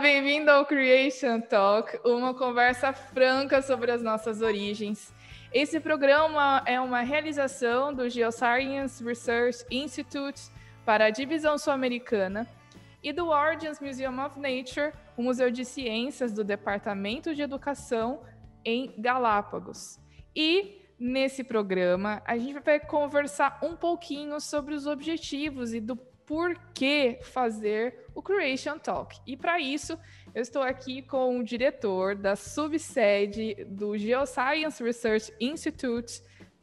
bem-vindo 0.00 0.50
ao 0.50 0.66
Creation 0.66 1.40
Talk, 1.40 1.96
uma 2.04 2.34
conversa 2.34 2.92
franca 2.92 3.62
sobre 3.62 3.92
as 3.92 4.02
nossas 4.02 4.42
origens. 4.42 5.14
Esse 5.52 5.78
programa 5.78 6.64
é 6.66 6.80
uma 6.80 7.02
realização 7.02 7.94
do 7.94 8.08
Geoscience 8.08 9.04
Research 9.04 9.64
Institute 9.70 10.50
para 10.84 11.04
a 11.04 11.10
divisão 11.10 11.56
sul-americana 11.56 12.44
e 13.04 13.12
do 13.12 13.28
Origins 13.28 13.78
Museum 13.78 14.18
of 14.26 14.36
Nature, 14.36 14.92
o 15.16 15.22
Museu 15.22 15.48
de 15.48 15.64
Ciências 15.64 16.32
do 16.32 16.42
Departamento 16.42 17.32
de 17.32 17.42
Educação 17.42 18.22
em 18.64 18.92
Galápagos. 18.98 20.00
E 20.34 20.82
nesse 20.98 21.44
programa 21.44 22.20
a 22.24 22.36
gente 22.36 22.58
vai 22.58 22.80
conversar 22.80 23.60
um 23.62 23.76
pouquinho 23.76 24.40
sobre 24.40 24.74
os 24.74 24.88
objetivos 24.88 25.72
e 25.72 25.78
do 25.78 25.94
porquê 26.32 27.18
fazer 27.20 28.06
o 28.14 28.22
Creation 28.22 28.78
Talk. 28.78 29.20
E 29.26 29.36
para 29.36 29.60
isso, 29.60 29.98
eu 30.34 30.40
estou 30.40 30.62
aqui 30.62 31.02
com 31.02 31.38
o 31.38 31.44
diretor 31.44 32.16
da 32.16 32.34
subsede 32.34 33.66
do 33.66 33.98
Geoscience 33.98 34.82
Research 34.82 35.30
Institute 35.38 36.22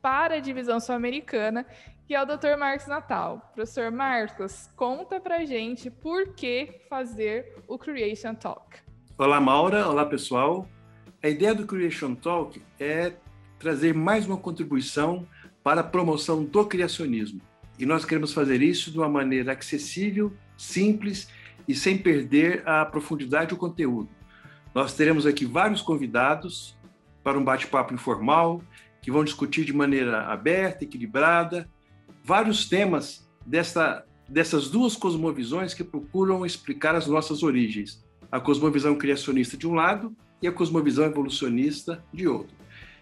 para 0.00 0.36
a 0.36 0.40
divisão 0.40 0.80
sul-americana, 0.80 1.66
que 2.06 2.14
é 2.14 2.22
o 2.22 2.24
Dr. 2.24 2.56
Marcos 2.58 2.86
Natal. 2.86 3.52
Professor 3.54 3.90
Marcos, 3.90 4.70
conta 4.74 5.20
pra 5.20 5.44
gente 5.44 5.90
por 5.90 6.32
que 6.32 6.80
fazer 6.88 7.54
o 7.68 7.76
Creation 7.76 8.34
Talk. 8.34 8.78
Olá, 9.18 9.38
Maura. 9.42 9.86
Olá, 9.86 10.06
pessoal. 10.06 10.66
A 11.22 11.28
ideia 11.28 11.54
do 11.54 11.66
Creation 11.66 12.14
Talk 12.14 12.62
é 12.78 13.12
trazer 13.58 13.92
mais 13.92 14.26
uma 14.26 14.38
contribuição 14.38 15.28
para 15.62 15.82
a 15.82 15.84
promoção 15.84 16.42
do 16.42 16.64
criacionismo. 16.64 17.42
E 17.80 17.86
nós 17.86 18.04
queremos 18.04 18.34
fazer 18.34 18.60
isso 18.60 18.90
de 18.90 18.98
uma 18.98 19.08
maneira 19.08 19.54
acessível, 19.54 20.30
simples 20.54 21.28
e 21.66 21.74
sem 21.74 21.96
perder 21.96 22.62
a 22.68 22.84
profundidade 22.84 23.48
do 23.48 23.56
conteúdo. 23.56 24.10
Nós 24.74 24.92
teremos 24.92 25.24
aqui 25.24 25.46
vários 25.46 25.80
convidados 25.80 26.76
para 27.24 27.38
um 27.38 27.42
bate-papo 27.42 27.94
informal, 27.94 28.62
que 29.00 29.10
vão 29.10 29.24
discutir 29.24 29.64
de 29.64 29.72
maneira 29.72 30.26
aberta, 30.26 30.84
equilibrada, 30.84 31.66
vários 32.22 32.68
temas 32.68 33.26
dessa, 33.46 34.04
dessas 34.28 34.68
duas 34.68 34.94
cosmovisões 34.94 35.72
que 35.72 35.82
procuram 35.82 36.44
explicar 36.44 36.94
as 36.94 37.06
nossas 37.06 37.42
origens. 37.42 38.04
A 38.30 38.38
cosmovisão 38.38 38.94
criacionista 38.94 39.56
de 39.56 39.66
um 39.66 39.72
lado 39.72 40.14
e 40.42 40.46
a 40.46 40.52
cosmovisão 40.52 41.06
evolucionista 41.06 42.04
de 42.12 42.28
outro. 42.28 42.54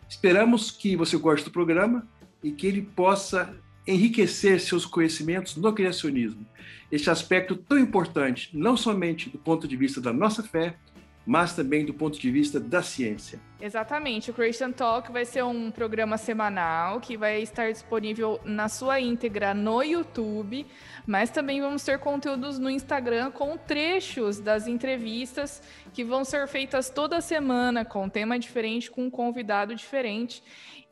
Esperamos 0.09 0.71
que 0.71 0.95
você 0.95 1.17
goste 1.17 1.45
do 1.45 1.51
programa 1.51 2.07
e 2.45 2.53
que 2.53 2.65
ele 2.65 2.83
possa 2.83 3.59
enriquecer 3.89 4.61
seus 4.61 4.85
conhecimentos 4.85 5.57
no 5.57 5.73
criacionismo. 5.73 6.47
Este 6.93 7.09
aspecto 7.09 7.57
tão 7.57 7.79
importante, 7.79 8.51
não 8.53 8.77
somente 8.77 9.31
do 9.31 9.39
ponto 9.39 9.67
de 9.67 9.77
vista 9.77 10.01
da 10.01 10.13
nossa 10.13 10.43
fé, 10.43 10.77
mas 11.25 11.55
também 11.55 11.85
do 11.85 11.93
ponto 11.93 12.19
de 12.19 12.31
vista 12.31 12.59
da 12.59 12.83
ciência. 12.83 13.39
Exatamente. 13.61 14.31
O 14.31 14.35
Creation 14.35 14.73
Talk 14.73 15.13
vai 15.13 15.27
ser 15.27 15.45
um 15.45 15.71
programa 15.71 16.17
semanal 16.17 17.01
que 17.01 17.19
vai 17.19 17.43
estar 17.43 17.71
disponível 17.71 18.41
na 18.45 18.67
sua 18.67 18.99
íntegra 18.99 19.53
no 19.53 19.83
YouTube, 19.83 20.67
mas 21.07 21.29
também 21.29 21.61
vamos 21.61 21.85
ter 21.85 21.99
conteúdos 21.99 22.59
no 22.59 22.71
Instagram 22.71 23.31
com 23.31 23.59
trechos 23.59 24.41
das 24.41 24.67
entrevistas 24.67 25.63
que 25.93 26.03
vão 26.03 26.25
ser 26.25 26.49
feitas 26.49 26.89
toda 26.89 27.21
semana 27.21 27.85
com 27.85 28.05
um 28.05 28.09
tema 28.09 28.39
diferente, 28.39 28.91
com 28.91 29.05
um 29.05 29.11
convidado 29.11 29.75
diferente. 29.75 30.43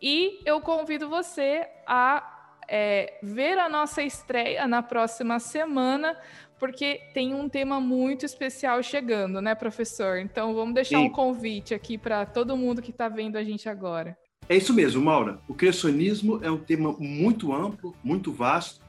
E 0.03 0.41
eu 0.45 0.61
convido 0.61 1.09
você 1.09 1.67
a 1.87 2.36
é, 2.69 3.19
ver 3.23 3.59
a 3.59 3.69
nossa 3.69 4.03
estreia 4.03 4.67
na 4.67 4.83
próxima 4.83 5.39
semana, 5.39 6.17
porque 6.59 7.01
tem 7.13 7.35
um 7.35 7.49
tema 7.49 7.81
muito 7.81 8.25
especial 8.25 8.83
chegando, 8.83 9.41
né, 9.41 9.55
professor? 9.55 10.19
Então 10.19 10.55
vamos 10.55 10.75
deixar 10.75 10.99
Sim. 10.99 11.07
um 11.07 11.11
convite 11.11 11.75
aqui 11.75 11.99
para 11.99 12.25
todo 12.25 12.57
mundo 12.57 12.83
que 12.83 12.91
está 12.91 13.09
vendo 13.09 13.37
a 13.37 13.45
gente 13.45 13.69
agora. 13.69 14.17
É 14.49 14.57
isso 14.57 14.73
mesmo, 14.73 15.03
Maura. 15.03 15.41
O 15.49 15.55
criacionismo 15.55 16.41
é 16.43 16.51
um 16.51 16.59
tema 16.59 16.95
muito 16.99 17.53
amplo, 17.53 17.95
muito 18.03 18.33
vasto, 18.33 18.81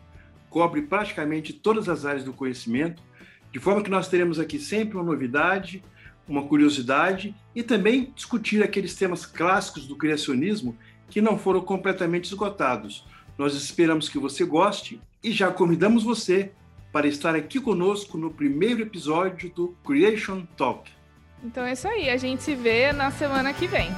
cobre 0.49 0.83
praticamente 0.83 1.51
todas 1.51 1.89
as 1.89 2.05
áreas 2.05 2.23
do 2.23 2.31
conhecimento, 2.31 3.01
de 3.51 3.59
forma 3.59 3.81
que 3.81 3.89
nós 3.89 4.07
teremos 4.07 4.39
aqui 4.39 4.59
sempre 4.59 4.95
uma 4.95 5.03
novidade, 5.03 5.83
uma 6.27 6.43
curiosidade 6.43 7.33
e 7.55 7.63
também 7.63 8.11
discutir 8.15 8.61
aqueles 8.61 8.95
temas 8.95 9.25
clássicos 9.25 9.87
do 9.87 9.95
criacionismo 9.95 10.77
que 11.09 11.21
não 11.21 11.37
foram 11.37 11.61
completamente 11.61 12.25
esgotados. 12.25 13.05
Nós 13.37 13.53
esperamos 13.53 14.09
que 14.09 14.17
você 14.17 14.43
goste 14.43 14.99
e 15.23 15.31
já 15.31 15.51
convidamos 15.51 16.03
você 16.03 16.51
para 16.91 17.07
estar 17.07 17.35
aqui 17.35 17.59
conosco 17.59 18.17
no 18.17 18.31
primeiro 18.31 18.81
episódio 18.81 19.51
do 19.53 19.75
Creation 19.85 20.43
Talk. 20.57 20.89
Então 21.43 21.63
é 21.63 21.73
isso 21.73 21.87
aí, 21.87 22.09
a 22.09 22.17
gente 22.17 22.41
se 22.41 22.55
vê 22.55 22.91
na 22.91 23.11
semana 23.11 23.53
que 23.53 23.67
vem. 23.67 23.91